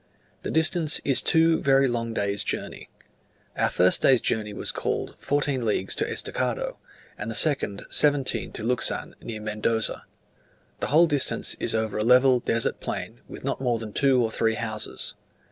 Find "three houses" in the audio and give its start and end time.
14.31-15.13